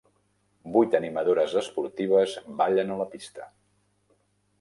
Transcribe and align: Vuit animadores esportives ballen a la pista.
Vuit 0.77 0.95
animadores 0.99 1.53
esportives 1.61 2.33
ballen 2.63 2.95
a 2.95 2.97
la 3.03 3.07
pista. 3.13 3.47